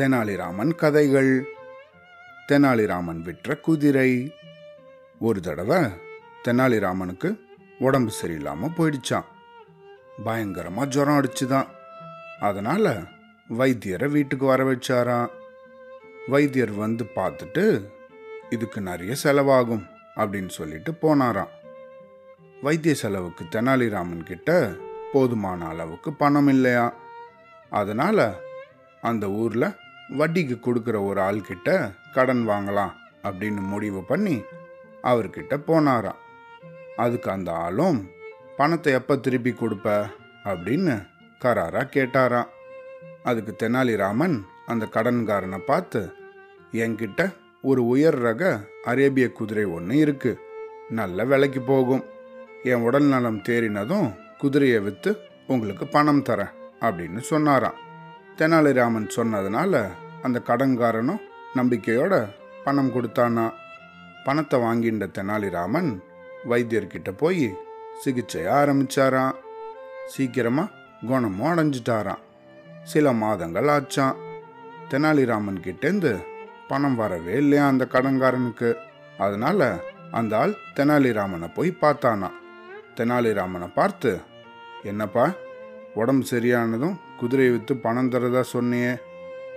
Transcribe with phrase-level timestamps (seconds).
[0.00, 1.46] தெனாலிராமன் கதைகள்.
[2.48, 4.34] தெனாலிராமன் விற்ற குதிரை.
[5.18, 5.78] ஒரு தடவை
[6.44, 7.38] தெனாலிராமனுக்கு
[7.78, 9.24] உடம்பு சரியில்லாமல் போயிடுச்சான்
[10.24, 11.66] பயங்கரமாக ஜுரம் அடிச்சுதான்.
[12.40, 13.06] அதனால்
[13.58, 15.30] வைத்தியரை வீட்டுக்கு வர வச்சாராம்.
[16.28, 17.88] வைத்தியர் வந்து பார்த்துட்டு
[18.50, 21.52] இதுக்கு நிறைய செலவாகும் அப்படின்னு சொல்லிட்டு போனாராம்.
[22.62, 24.72] வைத்திய செலவுக்கு தெனாலிராமன் கிட்ட
[25.12, 26.94] போதுமான அளவுக்கு பணம் இல்லையா
[27.70, 28.36] அதனால்
[29.00, 29.74] அந்த ஊரில்
[30.10, 34.42] வட்டிக்கு கொடுக்குற ஒரு ஆள்கிட்ட கடன் வாங்கலாம் அப்படின்னு முடிவு பண்ணி
[35.02, 36.22] அவர்கிட்ட போனாராம்.
[36.96, 38.10] அதுக்கு அந்த ஆளும்
[38.56, 40.10] பணத்தை எப்போ திருப்பி கொடுப்ப?
[40.44, 41.06] அப்படின்னு
[41.40, 42.46] கராராக கேட்டாராம்.
[43.22, 46.12] அதுக்கு தெனாலிராமன் அந்த கடன்காரனை பார்த்து
[46.72, 50.40] என்கிட்ட ஒரு உயர் ரக அரேபிய குதிரை ஒன்று இருக்கு.
[50.88, 52.04] நல்ல விலைக்கு போகும்.
[52.62, 57.82] என் உடல் நலம் தேறினதும் குதிரையை விற்று உங்களுக்கு பணம் தரேன் அப்படின்னு சொன்னாராம்.
[58.38, 59.72] தெனாலிராமன் சொன்னதுனால
[60.22, 61.20] அந்த கடன்காரனும்
[61.54, 62.14] நம்பிக்கையோட
[62.64, 63.52] பணம் கொடுத்தானா.
[64.24, 65.90] பணத்தை வாங்கின்ற தெனாலிராமன்
[66.50, 67.46] வைத்தியர்கிட்ட போய்
[68.04, 69.34] சிகிச்சைய ஆரம்பிச்சாராம்.
[70.06, 70.64] சீக்கிரமா
[71.06, 72.22] குணமும் அடைஞ்சிட்டாராம்.
[72.84, 74.20] சில மாதங்கள் ஆச்சான்
[74.90, 76.12] தெனாலிராமன் கிட்டேருந்து
[76.68, 78.70] பணம் வரவே இல்லையா அந்த கடன்காரனுக்கு.
[79.18, 79.60] அதனால
[80.10, 82.28] அந்த ஆள் தெனாலிராமனை போய் பார்த்தானா
[82.96, 84.20] தெனாலிராமனை பார்த்து
[84.82, 85.24] என்னப்பா
[85.94, 89.00] உடம்பு சரியானதும் குதிரையை விற்று பணம் தரதா சொன்னியே.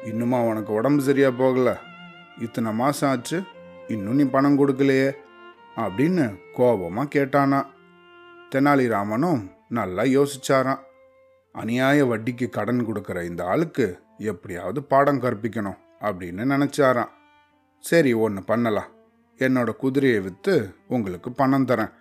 [0.05, 1.77] இன்னுமா உனக்கு உடம்பு சரியாக போகல?
[2.38, 3.43] இத்தனை மாதம் ஆச்சு
[3.88, 5.11] இன்னும் நீ பணம் கொடுக்கலையே?
[5.75, 7.65] அப்படின்னு கோபமாக கேட்டானா.
[8.52, 10.80] தெனாலிராமனும் நல்லா யோசிச்சாராம்.
[11.53, 17.09] அநியாய வட்டிக்கு கடன் கொடுக்குற இந்த ஆளுக்கு எப்படியாவது பாடம் கற்பிக்கணும் அப்படின்னு நினச்சாராம்.
[17.80, 18.88] சரி ஒன்று பண்ணலாம்.
[19.38, 21.91] என்னோட குதிரையை விற்று உங்களுக்கு பணம் தரேன்.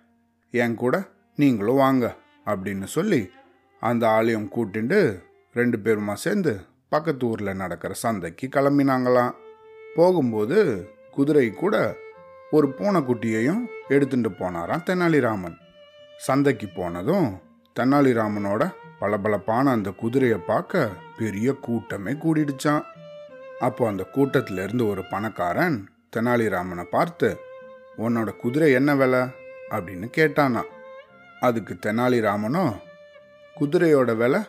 [0.51, 1.03] என் கூட
[1.35, 2.15] நீங்களும் வாங்க
[2.45, 3.29] அப்படின்னு சொல்லி
[3.79, 9.33] அந்த ஆலயம் கூட்டிண்டு ரெண்டு பேருமா சேர்ந்து பக்கத்து ஊரில் நடக்கிற சந்தைக்கு கிளம்பினாங்களாம்.
[9.95, 11.95] போகும்போது குதிரை கூட
[12.51, 15.57] ஒரு பூனைக்குட்டியையும் எடுத்துட்டு போனாராம் தெனாலிராமன்.
[16.17, 17.41] சந்தைக்கு போனதும்
[17.79, 22.83] தெனாலிராமனோட பளபளப்பான அந்த குதிரையை பார்க்க பெரிய கூட்டமே கூடிடுச்சான்
[23.59, 27.37] அப்போ அந்த கூட்டத்தில் இருந்து ஒரு பணக்காரன் தெனாலிராமனை பார்த்து
[27.97, 29.19] உன்னோட குதிரை என்ன விலை?
[29.69, 30.61] அப்படின்னு கேட்டானா
[31.39, 32.73] அதுக்கு தெனாலிராமனும்
[33.59, 34.39] குதிரையோட விலை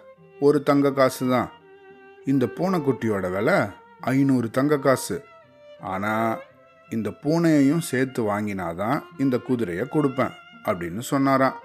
[0.41, 1.49] ஒரு தங்க காசு தான்.
[2.27, 3.57] இந்த பூனைக்குட்டியோட விலை
[4.01, 5.17] ஐநூறு தங்க காசு.
[5.93, 6.41] ஆனால்
[6.91, 11.59] இந்த பூனையையும் சேர்த்து வாங்கினாதான் இந்த குதிரையை கொடுப்பேன் அப்படின்னு சொன்னாராம்.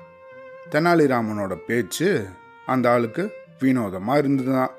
[0.71, 2.09] தெனாலிராமனோட பேச்சு
[2.65, 3.23] அந்த ஆளுக்கு
[3.59, 4.73] வினோதமாக இருந்ததுதான்.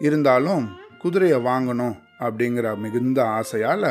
[0.00, 0.64] இருந்தாலும்
[1.02, 3.90] குதிரையை வாங்கணும் அப்படிங்கிற மிகுந்த ஆசையால்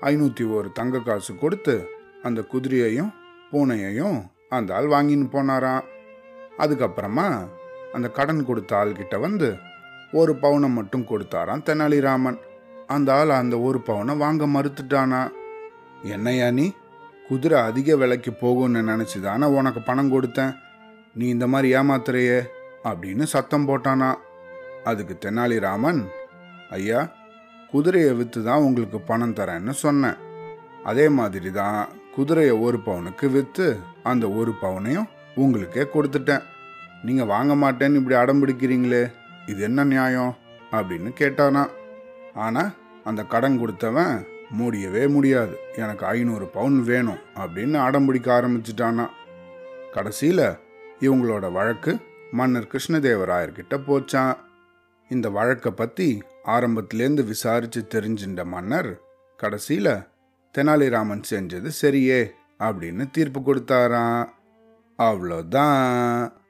[0.00, 1.74] ஐநூற்றி ஒரு தங்க காசு கொடுத்து
[2.22, 3.12] அந்த குதிரையையும்
[3.52, 4.18] பூனையையும்
[4.48, 5.84] அந்த ஆள் வாங்கின்னு போனாராம்.
[6.58, 7.46] அதுக்கப்புறமா
[7.92, 9.54] அந்த கடன் கொடுத்த ஆள்கிட்ட வந்து
[10.12, 12.38] ஒரு பவுனை மட்டும் கொடுத்தாராம் தெனாலிராமன்.
[12.86, 15.32] அந்த ஆள் அந்த ஒரு பவுனை வாங்க மறுத்துட்டானா?
[16.02, 16.72] என்னையா நீ?
[17.28, 20.54] குதிரை அதிக விலைக்கு போகும்னு நினச்சி தானே உனக்கு பணம் கொடுத்தேன்.
[21.14, 22.38] நீ இந்த மாதிரி ஏமாத்துறையே
[22.84, 24.14] அப்படின்னு சத்தம் போட்டானா?
[24.84, 26.02] அதுக்கு தெனாலிராமன்
[26.70, 27.08] ஐயா
[27.70, 30.18] குதிரையை விற்று தான் உங்களுக்கு பணம் தரேன்னு சொன்னேன்.
[30.84, 36.42] அதே மாதிரி தான் குதிரையை ஒரு பவுனுக்கு விற்று அந்த ஒரு பவுனையும் உங்களுக்கே கொடுத்துட்டேன்.
[37.04, 39.12] நீங்கள் வாங்க மாட்டேன்னு இப்படி அடம்பிடிக்கிறீங்களே
[39.46, 40.36] இது என்ன நியாயம்?
[40.72, 41.68] அப்படின்னு கேட்டானா.
[42.34, 42.70] ஆனால்
[43.04, 45.56] அந்த கடன் கொடுத்தவன் முடியவே முடியாது.
[45.76, 49.06] எனக்கு ஐநூறு பவுன் வேணும் அப்படின்னு அடம்பிடிக்க ஆரம்பிச்சிட்டானா.
[49.92, 50.46] கடைசியில்
[51.00, 51.98] இவங்களோட வழக்கு
[52.30, 54.36] மன்னர் கிருஷ்ணதேவராயர்கிட்ட போச்சான்
[55.08, 59.00] இந்த வழக்கை பற்றி ஆரம்பத்திலேருந்து விசாரித்து தெரிஞ்சின்ற மன்னர்
[59.36, 59.94] கடைசியில்
[60.54, 64.28] தெனாலிராமன் செஞ்சது சரியே அப்படின்னு தீர்ப்பு கொடுத்தாரான்
[64.98, 66.43] Avlodan.